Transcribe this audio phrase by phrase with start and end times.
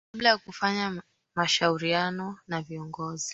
[0.11, 1.03] kabla ya kufanya
[1.35, 3.29] mashauriano na viongozi